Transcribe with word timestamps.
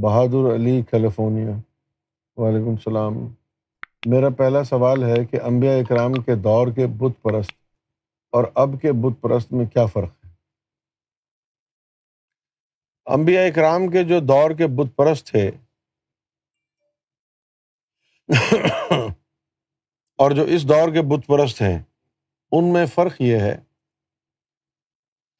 بہادر 0.00 0.54
علی 0.54 0.80
California. 0.90 1.54
وعلیکم 2.36 2.70
السلام۔ 2.70 3.14
میرا 4.06 4.28
پہلا 4.38 4.62
سوال 4.64 5.02
ہے 5.04 5.24
کہ 5.24 5.40
انبیاء 5.42 5.76
اکرام 5.78 6.12
کے 6.14 6.34
دور 6.34 6.68
کے 6.72 6.86
بت 6.98 7.22
پرست 7.22 7.52
اور 8.32 8.44
اب 8.54 8.70
کے 8.82 8.92
بت 8.92 9.20
پرست 9.20 9.52
میں 9.52 9.66
کیا 9.66 9.86
فرق 9.86 10.10
ہے؟ 10.24 10.30
انبیاء 13.06 13.46
اکرام 13.46 13.88
کے 13.88 14.02
جو 14.04 14.20
دور 14.20 14.50
کے 14.50 14.66
بت 14.66 14.96
پرست 14.96 15.26
تھے، 15.26 15.50
اور 20.18 20.30
جو 20.30 20.42
اس 20.44 20.68
دور 20.68 20.92
کے 20.92 21.02
بت 21.02 21.26
پرست 21.26 21.62
ہیں، 21.62 21.78
ان 22.52 22.72
میں 22.72 22.86
فرق 22.86 23.20
یہ 23.20 23.38
ہے 23.38 23.56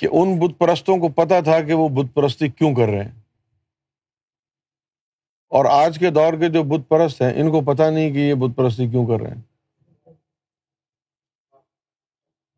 کہ 0.00 0.09
ان 0.12 0.38
بت 0.38 0.59
پرستوں 0.59 0.96
کو 0.96 1.09
پتا 1.14 1.40
تھا 1.40 1.60
کہ 1.62 1.74
وہ 1.74 1.88
بت 1.88 2.14
پرستی 2.14 2.48
کیوں 2.48 2.74
کر 2.74 2.88
رہے 2.88 3.04
ہیں۔ 3.04 3.16
اور 5.52 5.64
آج 5.64 5.98
کے 5.98 6.10
دور 6.10 6.32
کے 6.32 6.48
جو 6.48 6.62
بت 6.62 6.88
پرست 6.88 7.22
ہیں، 7.22 7.32
ان 7.34 7.50
کو 7.50 7.60
پتا 7.64 7.88
نہیں 7.90 8.12
کہ 8.12 8.18
یہ 8.18 8.34
بت 8.34 8.56
پرستی 8.56 8.88
کیوں 8.88 9.06
کر 9.06 9.20
رہے 9.20 9.34
ہیں۔ 9.34 9.42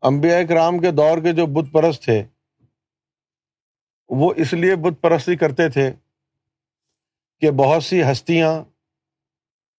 امبیا 0.03 0.43
کرام 0.49 0.79
کے 0.79 0.91
دور 0.91 1.17
کے 1.17 1.31
جو 1.31 1.45
بت 1.53 1.71
پرست 1.73 2.03
تھے، 2.03 2.21
وہ 4.09 4.33
اس 4.37 4.53
لیے 4.53 4.75
بت 4.75 5.01
پرستی 5.01 5.35
کرتے 5.35 5.69
تھے 5.69 5.91
کہ 7.41 7.51
بہت 7.51 7.83
سی 7.83 8.01
ہستیاں، 8.03 8.53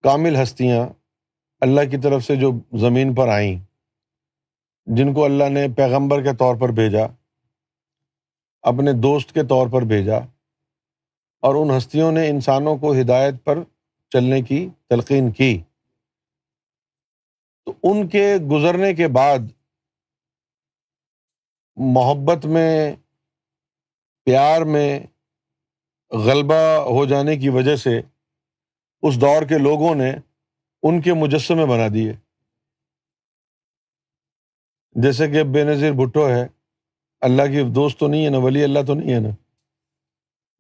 کامل 0.04 0.42
ہستیاں 0.42 0.86
اللہ 1.62 1.90
کی 1.90 1.96
طرف 1.96 2.24
سے 2.24 2.36
جو 2.36 2.50
زمین 2.78 3.14
پر 3.14 3.28
آئیں، 3.28 3.58
جن 4.86 5.12
کو 5.14 5.24
اللہ 5.24 5.48
نے 5.48 5.66
پیغمبر 5.76 6.22
کے 6.22 6.36
طور 6.36 6.56
پر 6.56 6.72
بھیجا، 6.72 7.06
اپنے 8.64 8.92
دوست 8.92 9.32
کے 9.34 9.42
طور 9.42 9.66
پر 9.68 9.82
بھیجا 9.84 10.18
اور 11.42 11.54
ان 11.54 11.76
ہستیوں 11.76 12.12
نے 12.12 12.28
انسانوں 12.28 12.76
کو 12.76 12.92
ہدایت 12.92 13.34
پر 13.44 13.58
چلنے 14.10 14.42
کی 14.42 14.68
تلقین 14.88 15.30
کی۔ 15.30 15.62
تو 17.64 17.74
ان 17.82 18.08
کے 18.08 18.36
گزرنے 18.50 18.94
کے 18.94 19.08
بعد 19.08 19.38
محبت 21.76 22.46
میں، 22.46 22.96
پیار 24.24 24.62
میں 24.62 25.00
غلبہ 26.10 26.78
ہو 26.78 27.06
جانے 27.06 27.36
کی 27.36 27.48
وجہ 27.48 27.76
سے 27.76 28.00
اس 29.02 29.20
دور 29.20 29.42
کے 29.42 29.58
لوگوں 29.58 29.94
نے 29.94 30.12
ان 30.82 31.00
کے 31.00 31.12
مجسمے 31.12 31.66
بنا 31.66 31.88
دیے۔ 31.94 32.12
جیسے 34.92 35.30
کہ 35.30 35.42
بے 35.42 35.64
نظیر 35.64 35.92
بھٹو 35.92 36.28
ہے، 36.28 36.46
اللہ 37.20 37.42
کی 37.42 37.72
دوست 37.72 37.98
تو 37.98 38.08
نہیں 38.08 38.24
ہے 38.24 38.30
نا 38.30 38.38
ولی 38.38 38.64
اللہ 38.64 38.78
تو 38.86 38.94
نہیں 38.94 39.14
ہے 39.14 39.20
نا۔ 39.20 39.41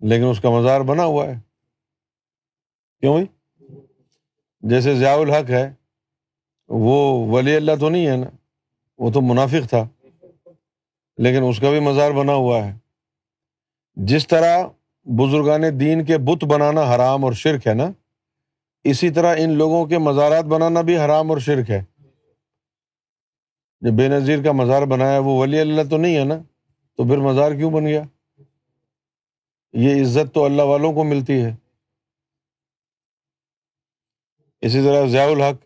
لیکن 0.02 0.24
اس 0.24 0.40
کا 0.40 0.50
مزار 0.50 0.80
بنا 0.80 1.04
ہوا 1.04 1.26
ہے۔ 1.26 1.34
کیوں 3.00 3.20
بھائی؟ 3.20 3.26
جیسے 4.60 4.94
ضیاء 4.94 5.16
الحق 5.16 5.50
ہے، 5.50 5.74
وہ 6.68 7.26
ولی 7.32 7.56
اللہ 7.56 7.72
تو 7.80 7.90
نہیں 7.90 8.06
ہے 8.06 8.16
نا، 8.16 8.26
وہ 8.98 9.10
تو 9.10 9.20
منافق 9.20 9.68
تھا۔ 9.68 9.88
لیکن 11.16 11.44
اس 11.48 11.60
کا 11.60 11.70
بھی 11.70 11.80
مزار 11.80 12.10
بنا 12.10 12.32
ہوا 12.32 12.66
ہے۔ 12.66 12.78
جس 13.94 14.28
طرح 14.28 14.64
بزرگان 15.04 15.80
دین 15.80 16.04
کے 16.04 16.18
بت 16.18 16.44
بنانا 16.44 16.94
حرام 16.94 17.24
اور 17.24 17.32
شرک 17.32 17.66
ہے 17.66 17.74
نا، 17.74 17.90
اسی 18.84 19.10
طرح 19.10 19.36
ان 19.38 19.50
لوگوں 19.50 19.86
کے 19.86 19.98
مزارات 19.98 20.44
بنانا 20.44 20.80
بھی 20.80 20.98
حرام 20.98 21.30
اور 21.30 21.38
شرک 21.38 21.70
ہے۔ 21.70 21.84
جب 23.80 23.92
بے 23.92 24.08
نظیر 24.08 24.42
کا 24.42 24.52
مزار 24.52 24.82
بنایا، 24.82 25.18
وہ 25.18 25.38
ولی 25.38 25.60
اللہ 25.60 25.82
تو 25.90 25.96
نہیں 25.96 26.16
ہے 26.16 26.24
نا، 26.24 26.34
تو 26.96 27.08
پھر 27.08 27.16
مزار 27.16 27.52
کیوں 27.52 27.70
بن 27.70 27.86
گیا؟ 27.86 28.02
یہ 29.72 30.02
عزت 30.02 30.34
تو 30.34 30.44
اللہ 30.44 30.62
والوں 30.62 30.92
کو 30.92 31.04
ملتی 31.04 31.44
ہے۔ 31.44 31.50
اسی 34.60 34.78
طرح 34.84 35.06
ضیاء 35.08 35.26
الحق، 35.26 35.64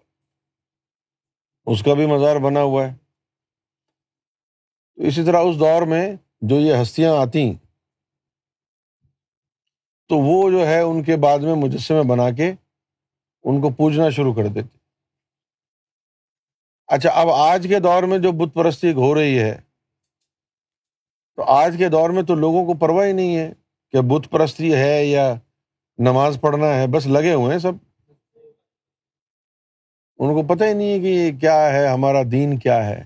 اس 1.67 1.83
کا 1.83 1.94
بھی 1.94 2.06
مزار 2.06 2.37
بنا 2.37 2.62
ہوا 2.62 2.87
ہے۔ 2.87 2.94
تو 4.94 5.03
اسی 5.03 5.25
طرح 5.27 5.37
اس 5.37 5.61
دور 5.61 5.87
میں 5.87 6.17
جو 6.41 6.61
یہ 6.61 6.75
ہستیاں 6.83 7.12
آتی 7.12 7.55
تو 10.09 10.17
وہ 10.17 10.50
جو 10.50 10.67
ہے 10.67 10.81
ان 10.81 11.03
کے 11.03 11.17
بعد 11.17 11.38
میں 11.38 11.55
مجسمے 11.55 12.03
بنا 12.09 12.31
کے 12.31 12.53
ان 13.44 13.61
کو 13.61 13.71
پوجنا 13.71 14.11
شروع 14.11 14.34
کر 14.34 14.43
دیتے۔ 14.55 14.78
اچھا 16.87 17.11
اب 17.11 17.28
آج 17.31 17.67
کے 17.69 17.81
دور 17.81 18.03
میں 18.03 18.19
جو 18.19 18.33
بت 18.33 18.55
پرستی 18.55 18.93
ہو 18.93 19.15
رہی 19.15 19.38
ہے، 19.38 19.61
تو 21.37 21.43
آج 21.43 21.75
کے 21.78 21.88
دور 21.88 22.11
میں 22.11 22.23
تو 22.23 22.34
لوگوں 22.34 22.65
کو 22.65 22.78
پرواہ 22.78 23.06
ہی 23.06 23.12
نہیں 23.12 23.37
ہے۔ 23.37 23.53
کہ 23.97 24.03
بت 24.03 24.31
پرستی 24.31 24.75
ہے 24.75 25.05
یا 25.05 25.34
نماز 25.99 26.39
پڑھنا 26.41 26.67
ہے، 26.67 26.87
بس 26.87 27.07
لگے 27.07 27.34
ہوئے 27.34 27.53
ہیں 27.53 27.59
سب۔ 27.59 27.73
ان 30.19 30.34
کو 30.34 30.55
پتہ 30.55 30.65
ہی 30.65 30.73
نہیں 30.73 30.93
ہے 30.93 30.99
کہ 30.99 31.07
یہ 31.07 31.41
کیا 31.41 31.73
ہے، 31.73 31.89
ہمارا 31.89 32.23
دین 32.33 32.59
کیا 32.59 32.87
ہے۔ 32.87 33.05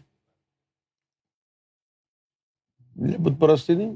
بت 2.96 3.40
پرستی 3.40 3.74
نہیں۔ 3.74 3.94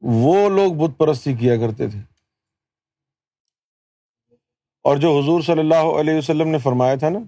وہ 0.00 0.48
لوگ 0.48 0.72
بت 0.72 0.98
پرستی 0.98 1.34
کیا 1.34 1.56
کرتے 1.56 1.88
تھے۔ 1.88 2.00
اور 4.82 4.96
جو 4.96 5.18
حضور 5.18 5.42
صلی 5.42 5.60
اللہ 5.60 6.00
علیہ 6.00 6.14
وسلم 6.14 6.48
نے 6.48 6.58
فرمایا 6.58 6.94
تھا 6.94 7.08
نا 7.08 7.18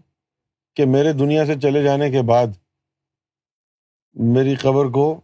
کہ 0.75 0.85
میرے 0.87 1.13
دنیا 1.13 1.47
سے 1.47 1.55
چلے 1.63 1.83
جانے 1.83 2.11
کے 2.11 2.23
بعد 2.23 2.47
میری 4.13 4.55
قبر 4.55 4.91
کو 4.93 5.21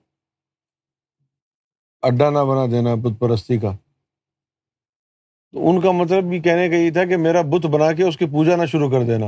اڈا 2.06 2.30
نہ 2.30 2.38
بنا 2.38 2.66
دینا 2.66 2.94
بت 2.94 3.20
پرستی 3.20 3.58
کا۔ 3.58 3.76
تو 5.52 5.70
ان 5.70 5.80
کا 5.80 5.90
مطلب 5.90 6.24
بھی 6.24 6.40
کہنے 6.40 6.68
کا 6.68 6.76
یہ 6.76 6.90
تھا 6.90 7.04
کہ 7.04 7.16
میرا 7.16 7.42
بت 7.42 7.66
بنا 7.66 7.92
کے 7.92 8.02
اس 8.02 8.16
کی 8.16 8.26
پوجا 8.26 8.56
نہ 8.56 8.66
شروع 8.66 8.90
کر 8.90 9.06
دینا۔ 9.06 9.26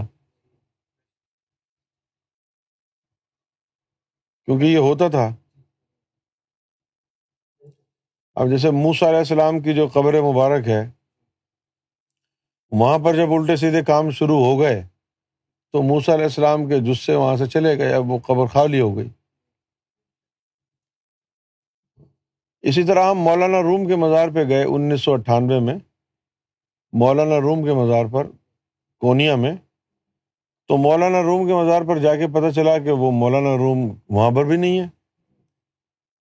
کیونکہ 4.45 4.65
یہ 4.65 4.79
ہوتا 4.79 5.09
تھا۔ 5.09 5.35
اب 8.35 8.51
جیسے 8.51 8.71
موسا 8.71 9.09
علیہ 9.09 9.19
السلام 9.19 9.61
کی 9.61 9.75
جو 9.75 9.89
قبر 9.93 10.21
مبارک 10.21 10.69
ہے، 10.69 10.91
وہاں 12.71 12.99
پر 12.99 13.17
جب 13.17 13.31
الٹے 13.31 13.57
سیدھے 13.57 13.85
کام 13.85 14.11
شروع 14.11 14.39
ہو 14.39 14.61
گئے، 14.61 14.83
تو 15.73 15.83
موسا 15.83 16.15
علیہ 16.15 16.25
السلام 16.25 16.69
کے 16.69 16.81
جسے 16.81 17.15
وہاں 17.15 17.37
سے 17.37 17.47
چلے 17.47 17.79
گئے، 17.79 17.95
اب 17.95 18.11
وہ 18.11 18.19
قبر 18.19 18.47
خالی 18.47 18.81
ہو 18.81 18.97
گئی۔ 18.97 19.09
اسی 22.69 22.85
طرح 22.85 23.11
ہم 23.11 23.19
مولانا 23.19 23.63
روم 23.63 23.87
کے 23.87 23.97
مزار 23.97 24.29
پہ 24.29 24.49
گئے 24.49 24.65
انیس 24.65 25.01
سو 25.01 25.13
اٹھانوے 25.13 25.61
میں۔ 25.61 25.75
مولانا 26.93 27.41
روم 27.41 27.65
کے 27.65 27.73
مزار 27.73 28.05
پر، 28.13 28.27
کونیا 28.99 29.37
میں۔ 29.37 29.53
تو 30.69 30.77
مولانا 30.77 31.23
روم 31.23 31.47
کے 31.47 31.55
مزار 31.55 31.83
پر 31.83 31.99
جا 31.99 32.17
کے 32.17 32.27
پتہ 32.27 32.51
چلا 32.51 32.79
کہ 32.79 32.91
وہ 32.91 33.11
مولانا 33.11 33.57
روم 33.57 33.79
وہاں 34.09 34.31
پر 34.31 34.45
بھی 34.45 34.57
نہیں 34.57 34.81
ہے۔ 34.81 34.87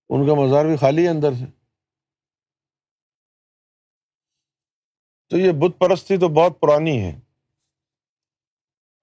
ان 0.08 0.26
کا 0.26 0.34
مزار 0.34 0.64
بھی 0.64 0.76
خالی 0.76 1.04
ہے 1.04 1.08
اندر 1.08 1.32
سے۔ 1.32 1.44
تو 5.28 5.38
یہ 5.38 5.52
بت 5.52 5.78
پرستی 5.78 6.16
تو 6.16 6.28
بہت 6.28 6.60
پرانی 6.60 7.00
ہے۔ 7.00 7.20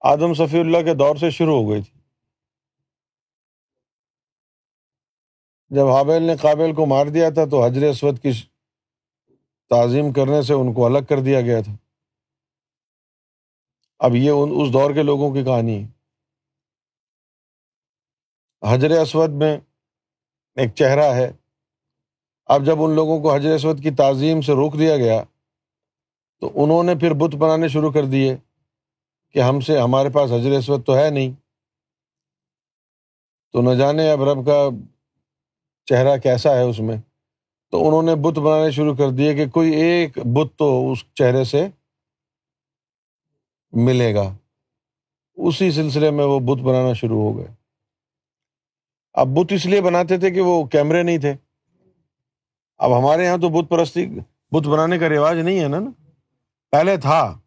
آدم 0.00 0.34
صفی 0.34 0.60
اللہ 0.60 0.78
کے 0.84 0.94
دور 0.94 1.16
سے 1.16 1.30
شروع 1.30 1.62
ہو 1.62 1.70
گئی 1.70 1.82
تھی۔ 1.82 1.95
جب 5.68 5.86
حابیل 5.86 6.22
نے 6.22 6.36
قابل 6.36 6.74
کو 6.74 6.86
مار 6.86 7.06
دیا 7.06 7.30
تھا 7.30 7.44
تو 7.44 7.64
حضر 7.64 7.82
اسود 7.82 8.22
کی 8.22 8.30
تعظیم 9.68 10.12
کرنے 10.12 10.42
سے 10.42 10.52
ان 10.52 10.74
کو 10.74 10.86
الگ 10.86 11.04
کر 11.08 11.20
دیا 11.20 11.40
گیا 11.40 11.60
تھا۔ 11.60 11.72
اب 13.98 14.14
یہ 14.14 14.30
اس 14.30 14.72
دور 14.72 14.94
کے 14.94 15.02
لوگوں 15.02 15.34
کی 15.34 15.44
کہانی 15.44 15.84
ہے۔ 15.84 15.88
حضر 18.64 18.90
اسود 18.90 19.30
میں 19.30 19.56
ایک 20.54 20.74
چہرہ 20.74 21.14
ہے۔ 21.14 21.32
اب 22.46 22.66
جب 22.66 22.74
ان 22.78 22.90
لوگوں 22.94 23.20
کو 23.20 23.34
حضر 23.34 23.54
اسود 23.54 23.82
کی 23.82 23.90
تعظیم 23.90 24.40
سے 24.40 24.52
روک 24.52 24.78
دیا 24.78 24.96
گیا، 24.96 25.24
تو 26.40 26.50
انہوں 26.54 26.82
نے 26.82 26.94
پھر 26.94 27.14
بت 27.14 27.34
بنانے 27.34 27.68
شروع 27.68 27.92
کر 27.92 28.04
دیے 28.04 28.36
کہ 29.30 29.38
ہم 29.38 29.60
سے 29.60 29.80
ہمارے 29.80 30.08
پاس 30.08 30.30
حضر 30.30 30.50
اسود 30.50 30.86
تو 30.86 30.96
ہے 30.96 31.10
نہیں۔ 31.10 31.32
تو 33.52 33.62
نہ 33.62 33.78
جانے 33.78 34.10
اب 34.10 34.22
رب 34.22 34.46
کا 34.46 34.68
چہرہ 35.86 36.16
کیسا 36.16 36.54
ہے 36.54 36.62
اس 36.62 36.80
میں؟ 36.80 36.96
تو 37.70 37.88
انہوں 37.88 38.02
نے 38.02 38.14
بت 38.14 38.38
بنانے 38.38 38.70
شروع 38.70 38.94
کر 38.94 39.10
دیے 39.10 39.34
کہ 39.34 39.48
کوئی 39.48 39.72
ایک 39.72 40.18
بت 40.18 40.58
تو 40.58 40.92
اس 40.92 41.04
چہرے 41.14 41.44
سے 41.44 41.68
ملے 43.72 44.14
گا۔ 44.14 44.36
اسی 45.34 45.70
سلسلے 45.70 46.10
میں 46.10 46.24
وہ 46.24 46.40
بت 46.40 46.62
بنانا 46.62 46.92
شروع 46.92 47.22
ہو 47.22 47.38
گئے۔ 47.38 47.46
اب 49.12 49.26
بت 49.26 49.52
اس 49.52 49.66
لیے 49.66 49.80
بناتے 49.80 50.18
تھے 50.18 50.30
کہ 50.30 50.40
وہ 50.40 50.64
کیمرے 50.64 51.02
نہیں 51.02 51.18
تھے۔ 51.18 51.34
اب 52.78 52.98
ہمارے 52.98 53.24
یہاں 53.24 53.36
تو 53.36 53.48
بت 53.48 53.70
پرستی، 53.70 54.06
بت 54.50 54.68
بنانے 54.68 54.98
کا 54.98 55.08
رواج 55.08 55.36
نہیں 55.36 55.60
ہے 55.60 55.68
نا۔ 55.68 55.78
پہلے 56.70 56.96
تھا۔ 56.96 57.38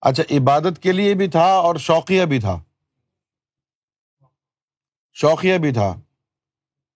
اچھا 0.00 0.22
عبادت 0.38 0.82
کے 0.82 0.92
لیے 0.92 1.14
بھی 1.14 1.28
تھا 1.28 1.44
اور 1.44 1.76
شوقیہ 1.76 2.24
بھی 2.24 2.40
تھا۔ 2.40 2.62
شوقیہ 5.12 5.58
بھی 5.58 5.72
تھا۔ 5.72 6.00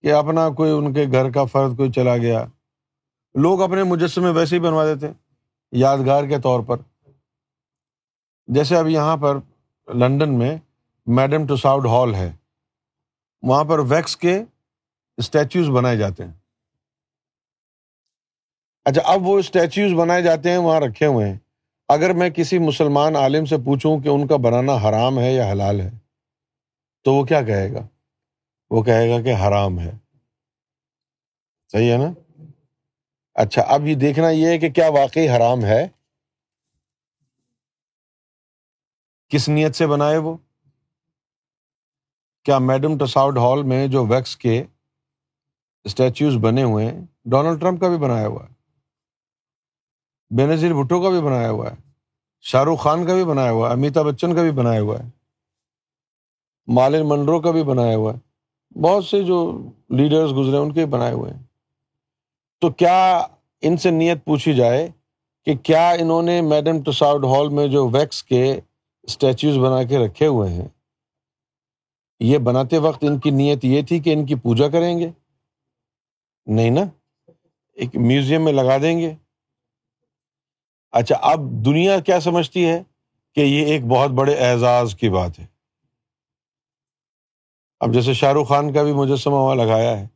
کہ 0.03 0.13
اپنا 0.13 0.49
کوئی 0.49 0.71
ان 0.71 0.93
کے 0.93 1.05
گھر 1.11 1.31
کا 1.31 1.43
فرد 1.43 1.77
کوئی 1.77 1.91
چلا 1.91 2.17
گیا۔ 2.17 2.45
لوگ 3.35 3.61
اپنے 3.61 3.83
مجسمے 3.83 4.29
ویسے 4.29 4.55
ہی 4.55 4.61
بنوا 4.61 4.85
دیتے 4.85 5.07
ہیں، 5.07 5.13
یادگار 5.71 6.23
کے 6.23 6.39
طور 6.39 6.59
پر۔ 6.59 6.77
جیسے 8.47 8.77
اب 8.77 8.87
یہاں 8.87 9.17
پر 9.17 9.37
لنڈن 9.93 10.37
میں 10.39 10.57
میڈم 11.07 11.47
ٹوساؤڈ 11.47 11.85
ہال 11.85 12.15
ہے، 12.15 12.31
وہاں 13.41 13.63
پر 13.63 13.79
ویکس 13.79 14.17
کے 14.17 14.43
اسٹیچوز 15.17 15.69
بنائے 15.69 15.97
جاتے 15.97 16.25
ہیں۔ 16.25 16.33
اچھا 18.85 19.01
اب 19.05 19.27
وہ 19.27 19.39
اسٹیچوز 19.39 19.93
بنائے 19.93 20.21
جاتے 20.21 20.49
ہیں، 20.49 20.57
وہاں 20.57 20.79
رکھے 20.79 21.05
ہوئے 21.05 21.29
ہیں۔ 21.29 21.37
اگر 21.89 22.13
میں 22.13 22.29
کسی 22.29 22.59
مسلمان 22.59 23.15
عالم 23.15 23.45
سے 23.45 23.57
پوچھوں 23.57 23.99
کہ 23.99 24.09
ان 24.09 24.27
کا 24.27 24.37
بنانا 24.37 24.73
حرام 24.73 25.19
ہے 25.19 25.33
یا 25.33 25.51
حلال 25.51 25.81
ہے، 25.81 25.89
تو 27.03 27.13
وہ 27.13 27.23
کیا 27.23 27.41
کہے 27.41 27.73
گا؟ 27.73 27.87
وہ 28.71 28.83
کہے 28.83 29.09
گا 29.09 29.21
کہ 29.21 29.33
حرام 29.33 29.79
ہے۔ 29.79 29.91
صحیح 31.71 31.91
ہے 31.91 31.97
نا؟ 31.97 32.13
اچھا 33.33 33.61
اب 33.61 33.87
یہ 33.87 33.95
دیکھنا 33.95 34.29
یہ 34.29 34.47
ہے 34.47 34.57
کہ 34.57 34.69
کیا 34.69 34.89
واقعی 34.89 35.29
حرام 35.29 35.65
ہے؟ 35.65 35.87
کس 39.29 39.49
نیت 39.49 39.75
سے 39.75 39.87
بنائے 39.87 40.17
وہ؟ 40.17 40.37
کیا 42.45 42.59
میڈم 42.59 42.97
ٹساؤڈ 42.97 43.37
ہال 43.37 43.63
میں 43.63 43.87
جو 43.87 44.05
ویکس 44.05 44.37
کے 44.37 44.63
اسٹیچوز 45.83 46.37
بنے 46.41 46.63
ہوئے 46.63 46.85
ہیں، 46.85 47.05
ڈونلڈ 47.25 47.61
ٹرمپ 47.61 47.81
کا 47.81 47.87
بھی 47.87 47.97
بنایا 47.97 48.27
ہوا 48.27 48.43
ہے 48.43 48.53
بے 50.35 50.45
نظیر 50.45 50.73
بھٹو 50.73 51.01
کا 51.03 51.09
بھی 51.09 51.21
بنایا 51.21 51.49
ہوا 51.49 51.71
ہے، 51.71 51.75
شاہ 52.41 52.63
رخ 52.63 52.83
خان 52.83 53.07
کا 53.07 53.13
بھی 53.13 53.23
بنایا 53.23 53.51
ہوا 53.51 53.67
ہے، 53.67 53.73
امیتابھ 53.73 54.07
بچن 54.07 54.35
کا 54.35 54.41
بھی 54.41 54.51
بنایا 54.51 54.81
ہوا 54.81 54.99
ہے، 54.99 55.09
مالن 56.67 57.09
منڈرو 57.09 57.41
کا 57.41 57.51
بھی 57.51 57.63
بنایا 57.63 57.95
ہوا 57.95 58.13
ہے۔ 58.13 58.30
بہت 58.75 59.05
سے 59.05 59.23
جو 59.23 59.61
لیڈرس 59.89 60.31
گزرے 60.35 60.57
ان 60.57 60.71
کے 60.71 60.85
بنائے 60.85 61.13
ہوئے 61.13 61.33
ہیں۔ 61.33 61.43
تو 62.61 62.69
کیا 62.69 63.27
ان 63.61 63.77
سے 63.77 63.91
نیت 63.91 64.25
پوچھی 64.25 64.53
جائے 64.53 64.89
کہ 65.45 65.55
کیا 65.55 65.89
انہوں 65.89 66.21
نے 66.21 66.41
میڈم 66.41 66.81
ٹساؤڈ 66.83 67.25
ہال 67.25 67.49
میں 67.49 67.67
جو 67.67 67.89
ویکس 67.89 68.23
کے 68.23 68.59
اسٹیچوز 69.03 69.57
بنا 69.57 69.83
کے 69.83 69.97
رکھے 69.97 70.27
ہوئے 70.27 70.49
ہیں، 70.49 70.67
یہ 72.19 72.37
بناتے 72.37 72.77
وقت 72.77 73.03
ان 73.03 73.19
کی 73.19 73.29
نیت 73.29 73.65
یہ 73.65 73.81
تھی 73.81 73.99
کہ 73.99 74.13
ان 74.13 74.25
کی 74.25 74.35
پوجا 74.35 74.67
کریں 74.67 74.99
گے؟ 74.99 75.09
نہیں 76.45 76.69
نا، 76.69 76.81
ایک 77.73 77.95
میوزیم 77.95 78.43
میں 78.43 78.53
لگا 78.53 78.77
دیں 78.77 78.99
گے۔ 78.99 79.13
اچھا 80.91 81.15
اب 81.21 81.39
دنیا 81.65 81.99
کیا 81.99 82.19
سمجھتی 82.19 82.65
ہے 82.65 82.83
کہ 83.35 83.41
یہ 83.41 83.65
ایک 83.65 83.85
بہت 83.85 84.09
بڑے 84.09 84.33
اعزاز 84.33 84.95
کی 84.95 85.09
بات 85.09 85.39
ہے۔ 85.39 85.45
اب 87.81 87.93
جیسے 87.93 88.13
شاہ 88.13 88.33
رخ 88.33 88.47
خان 88.47 88.73
کا 88.73 88.83
بھی 88.83 88.93
مجسمہ 88.93 89.33
وہاں 89.33 89.55
لگایا 89.55 89.99
ہے۔ 89.99 90.07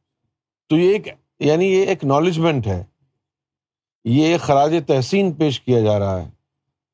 تو 0.69 0.77
یہ 0.77 0.91
ایک 0.91 1.07
یعنی 1.39 1.65
یہ 1.65 1.85
ایکنالجمنٹ 1.85 2.67
ہے۔ 2.67 2.83
یہ 4.03 4.25
ایک 4.25 4.41
خراج 4.41 4.75
تحسین 4.88 5.33
پیش 5.33 5.62
کیا 5.62 5.81
جا 5.81 6.00
رہا 6.00 6.21
ہے 6.21 6.29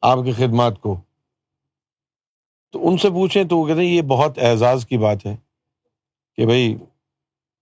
آپ 0.02 0.18
کی 0.26 0.32
خدمات 0.32 0.82
کو۔ 0.82 1.02
تو 2.72 2.88
ان 2.88 2.98
سے 2.98 3.10
پوچھیں 3.10 3.44
تو 3.44 3.58
وہ 3.58 3.68
کہتے 3.68 3.80
ہیں 3.80 3.88
یہ 3.88 4.02
بہت 4.02 4.38
اعزاز 4.38 4.86
کی 4.86 4.98
بات 4.98 5.26
ہے 5.26 5.38
کہ 6.36 6.46
بھائی 6.46 6.78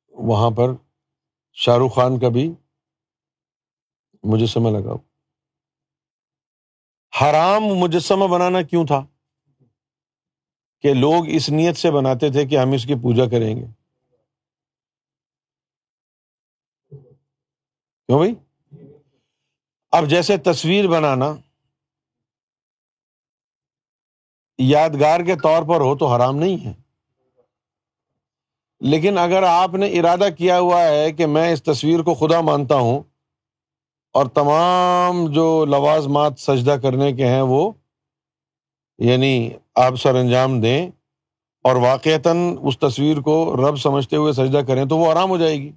وہاں 0.09 0.49
پر 0.49 0.69
شاہ 1.53 1.77
رخ 1.85 1.95
خان 1.95 2.19
کا 2.19 2.29
بھی 2.29 2.53
مجسمہ 4.23 4.69
لگاؤ۔ 4.69 4.97
حرام 7.21 7.63
مجسمہ 7.63 8.27
بنانا 8.27 8.61
کیوں 8.61 8.85
تھا؟ 8.85 9.05
کہ 10.79 10.93
لوگ 10.93 11.23
اس 11.27 11.49
نیت 11.49 11.77
سے 11.77 11.91
بناتے 11.91 12.31
تھے 12.31 12.45
کہ 12.45 12.57
ہم 12.57 12.71
اس 12.71 12.85
کی 12.85 12.95
پوجا 12.95 13.25
کریں 13.25 13.55
گے۔ 13.55 13.65
کیوں 18.07 18.17
بھائی؟ 18.17 18.35
اب 19.91 20.07
جیسے 20.07 20.37
تصویر 20.37 20.87
بنانا 20.87 21.35
یادگار 24.57 25.19
کے 25.19 25.35
طور 25.35 25.63
پر 25.63 25.81
ہو 25.81 25.97
تو 25.97 26.07
حرام 26.07 26.35
نہیں 26.35 26.65
ہے۔ 26.65 26.73
لیکن 28.79 29.17
اگر 29.17 29.43
آپ 29.43 29.73
نے 29.73 29.87
ارادہ 29.87 30.27
کیا 30.37 30.59
ہوا 30.59 30.83
ہے 30.83 31.11
کہ 31.11 31.25
میں 31.25 31.53
اس 31.53 31.63
تصویر 31.63 31.99
کو 31.99 32.13
خدا 32.13 32.41
مانتا 32.41 32.75
ہوں 32.75 33.03
اور 34.13 34.25
تمام 34.25 35.31
جو 35.31 35.65
لوازمات 35.65 36.39
سجدہ 36.39 36.75
کرنے 36.81 37.13
کے 37.13 37.27
ہیں 37.27 37.41
وہ 37.41 37.71
یعنی 38.97 39.49
آپ 39.85 39.95
سر 39.95 40.15
انجام 40.15 40.61
دیں 40.61 40.89
اور 41.63 41.75
واقعتاً 41.75 42.37
اس 42.61 42.79
تصویر 42.79 43.19
کو 43.21 43.55
رب 43.57 43.77
سمجھتے 43.77 44.15
ہوئے 44.15 44.33
سجدہ 44.33 44.61
کریں 44.67 44.85
تو 44.85 44.97
وہ 44.97 45.11
آرام 45.11 45.29
ہو 45.29 45.37
جائے 45.37 45.57
گی۔ 45.57 45.71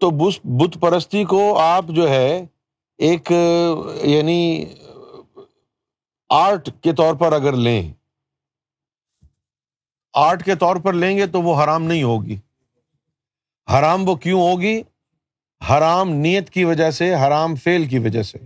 تو 0.00 0.10
بت 0.10 0.78
پرستی 0.80 1.24
کو 1.24 1.58
آپ 1.58 1.84
جو 1.88 2.08
ہے 2.08 2.46
ایک 2.98 3.30
یعنی 4.02 4.64
آرٹ 6.28 6.68
کے 6.82 6.92
طور 6.92 7.14
پر 7.14 7.32
اگر 7.32 7.52
لیں، 7.52 7.92
آرٹ 10.12 10.44
کے 10.44 10.54
طور 10.54 10.76
پر 10.76 10.92
لیں 10.92 11.16
گے 11.18 11.26
تو 11.26 11.42
وہ 11.42 11.64
حرام 11.64 11.82
نہیں 11.82 12.02
ہوگی۔ 12.02 12.36
حرام 13.72 14.08
وہ 14.08 14.14
کیوں 14.14 14.40
ہوگی؟ 14.40 14.82
حرام 15.70 16.10
نیت 16.10 16.50
کی 16.50 16.64
وجہ 16.64 16.90
سے، 16.90 17.14
حرام 17.14 17.54
فیل 17.54 17.88
کی 17.88 17.98
وجہ 17.98 18.22
سے۔ 18.22 18.38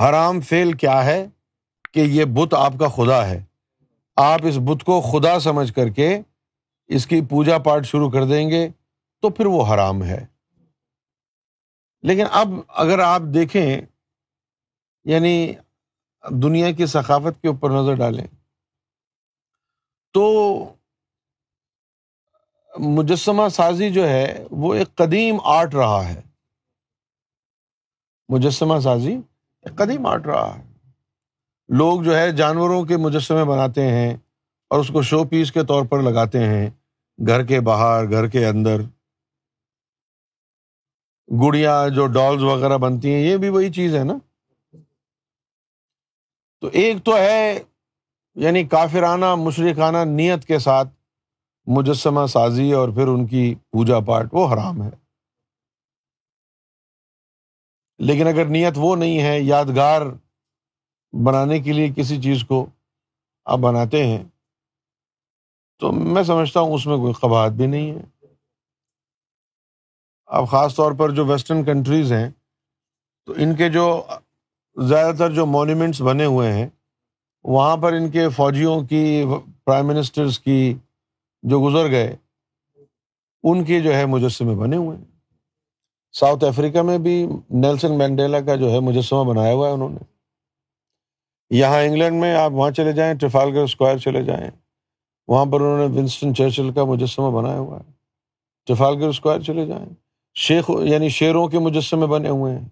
حرام 0.00 0.40
فیل 0.40 0.72
کیا 0.72 1.04
ہے 1.04 1.26
کہ 1.92 2.00
یہ 2.00 2.24
بت 2.24 2.54
آپ 2.54 2.72
کا 2.80 2.88
خدا 2.88 3.26
ہے؟ 3.26 3.44
آپ 4.16 4.40
اس 4.44 4.54
بت 4.56 4.84
کو 4.84 5.00
خدا 5.00 5.40
سمجھ 5.40 5.72
کر 5.72 5.88
کے 5.88 6.20
اس 6.86 7.06
کی 7.06 7.20
پوجا 7.30 7.58
پاٹ 7.58 7.86
شروع 7.86 8.10
کر 8.10 8.24
دیں 8.24 8.50
گے 8.50 8.68
تو 9.20 9.30
پھر 9.30 9.46
وہ 9.46 9.74
حرام 9.74 10.04
ہے۔ 10.04 10.26
لیکن 12.02 12.24
اب 12.30 12.48
اگر 12.68 12.98
آپ 12.98 13.22
دیکھیں 13.34 13.80
یعنی 15.04 15.54
دنیا 16.30 16.72
کی 16.72 16.86
ثقافت 16.86 17.42
کے 17.42 17.48
اوپر 17.48 17.70
نظر 17.70 17.94
ڈالیں 17.94 18.26
تو 20.12 20.24
مجسمہ 22.78 23.48
سازی 23.48 23.90
جو 23.90 24.08
ہے، 24.08 24.44
وہ 24.50 24.74
ایک 24.74 24.94
قدیم 24.94 25.36
آرٹ 25.44 25.74
رہا 25.74 26.08
ہے۔ 26.08 26.20
مجسمہ 28.28 28.80
سازی 28.80 29.16
قدیم 29.64 30.06
آرٹ 30.06 30.26
رہا 30.26 30.58
ہے۔ 30.58 30.74
لوگ 31.68 32.02
جو 32.02 32.16
ہے 32.16 32.32
جانوروں 32.32 32.84
کے 32.84 32.96
مجسمے 32.96 33.44
بناتے 33.44 33.82
ہیں 33.82 34.16
اور 34.70 34.78
اس 34.78 34.88
کو 34.88 35.02
شو 35.02 35.24
پیس 35.24 35.52
کے 35.52 35.64
طور 35.64 35.86
پر 35.86 36.02
لگاتے 36.02 36.38
ہیں۔ 36.38 36.70
گھر 37.26 37.44
کے 37.44 37.60
باہر، 37.60 38.10
گھر 38.10 38.26
کے 38.26 38.46
اندر۔ 38.46 38.80
گڑیا 41.30 41.88
جو 41.88 42.06
ڈالز 42.06 42.42
وغیرہ 42.42 42.78
بنتی 42.78 43.12
ہیں، 43.12 43.20
یہ 43.20 43.36
بھی 43.36 43.48
وہی 43.48 43.72
چیز 43.72 43.94
ہے 43.94 44.04
نا۔ 44.04 44.14
تو 46.60 46.70
ایک 46.72 47.04
تو 47.04 47.16
ہے 47.16 47.62
یعنی 48.34 48.64
کافرانہ 48.64 49.34
مشرقانہ 49.34 49.98
نیت 50.04 50.44
کے 50.44 50.58
ساتھ 50.58 50.88
مجسمہ 51.66 52.26
سازی 52.26 52.72
اور 52.72 52.88
پھر 52.88 53.08
ان 53.08 53.26
کی 53.26 53.54
پوجا 53.70 54.00
پاٹ 54.00 54.26
وہ 54.32 54.54
حرام 54.54 54.82
ہے۔ 54.82 55.03
لیکن 57.98 58.26
اگر 58.26 58.44
نیت 58.44 58.74
وہ 58.76 58.96
نہیں 58.96 59.22
ہے 59.22 59.40
یادگار 59.40 60.02
بنانے 61.12 61.58
کے 61.60 61.72
لیے 61.72 61.88
کسی 61.96 62.22
چیز 62.22 62.44
کو 62.44 62.66
آپ 63.44 63.58
بناتے 63.58 64.06
ہیں، 64.06 64.24
تو 65.78 65.92
میں 65.92 66.22
سمجھتا 66.22 66.60
ہوں 66.60 66.74
اس 66.74 66.86
میں 66.86 66.96
کوئی 66.96 67.12
قباحت 67.12 67.52
بھی 67.52 67.66
نہیں 67.66 67.90
ہے۔ 67.90 68.02
اب 70.26 70.48
خاص 70.48 70.74
طور 70.74 70.92
پر 70.92 71.10
جو 71.10 71.24
ویسٹرن 71.26 71.64
کنٹریز 71.64 72.12
ہیں، 72.12 72.30
تو 73.24 73.34
ان 73.36 73.54
کے 73.54 73.68
جو 73.68 74.02
زیادہ 74.76 75.14
تر 75.16 75.30
جو 75.30 75.46
مونیومنٹس 75.46 76.00
بنے 76.00 76.24
ہوئے 76.24 76.52
ہیں، 76.52 76.68
وہاں 77.44 77.76
پر 77.76 77.92
ان 77.92 78.10
کے 78.10 78.28
فوجیوں 78.28 78.80
کی 78.80 79.24
پرائم 79.64 79.86
منسٹرس 79.86 80.38
کی 80.38 80.74
جو 81.42 81.60
گزر 81.60 81.90
گئے، 81.90 82.16
ان 83.42 83.64
کے 83.64 83.80
جو 83.80 83.94
ہے 83.94 84.06
مجسمے 84.06 84.54
بنے 84.54 84.76
ہوئے 84.76 84.96
ہیں۔ 84.98 85.13
ساؤتھ 86.14 86.44
افریقہ 86.44 86.78
میں 86.78 86.98
بھی 86.98 87.26
نیلسن 87.50 87.98
مینڈیلا 87.98 88.40
کا 88.40 88.56
جو 88.56 88.70
ہے 88.70 88.80
مجسمہ 88.80 89.24
بنایا 89.24 89.54
ہوا 89.54 89.68
ہے 89.68 89.72
انہوں 89.72 89.88
نے۔ 89.88 89.98
یہاں 91.50 91.82
انگلینڈ 91.82 92.20
میں 92.20 92.34
آپ 92.34 92.52
وہاں 92.52 92.70
چلے 92.70 92.92
جائیں، 92.92 93.14
ٹریفالگر 93.14 93.62
اسکوائر 93.62 93.98
چلے 93.98 94.22
جائیں، 94.22 94.50
وہاں 95.28 95.44
پر 95.44 95.60
انہوں 95.60 95.88
نے 95.88 96.00
ونسٹن 96.00 96.34
چرچل 96.34 96.72
کا 96.72 96.84
مجسمہ 96.84 97.30
بنایا 97.30 97.58
ہوا 97.58 97.78
ہے۔ 97.78 97.92
ٹریفالگر 98.66 99.08
اسکوائر 99.08 99.40
چلے 99.40 99.66
جائیں۔ 99.66 99.86
شیخ 100.34 100.70
یعنی 100.82 101.08
شیروں 101.08 101.48
کے 101.48 101.58
مجسمے 101.58 102.06
بنے 102.06 102.28
ہوئے 102.28 102.58
ہیں۔ 102.58 102.68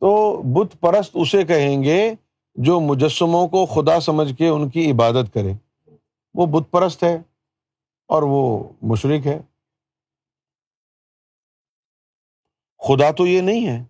تو 0.00 0.42
بت 0.42 0.80
پرست 0.80 1.10
اسے 1.14 1.44
کہیں 1.44 1.82
گے 1.82 2.14
جو 2.54 2.80
مجسموں 2.80 3.48
کو 3.48 3.66
خدا 3.66 4.00
سمجھ 4.00 4.34
کے 4.34 4.48
ان 4.48 4.68
کی 4.68 4.90
عبادت 4.90 5.34
کرے۔ 5.34 5.52
وہ 6.34 6.46
بت 6.46 6.70
پرست 6.70 7.02
ہے 7.02 7.18
اور 8.08 8.22
وہ 8.22 8.68
مشرق 8.82 9.26
ہے۔ 9.26 9.40
خدا 12.82 13.10
تو 13.10 13.26
یہ 13.26 13.40
نہیں 13.40 13.66
ہے 13.66 13.82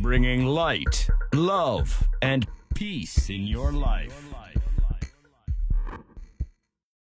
bringing 0.00 0.48
light 0.48 1.34
love 1.34 1.76
and 2.20 2.44
peace 2.78 3.14
in 3.28 3.46
your 3.48 3.72
life 3.72 4.12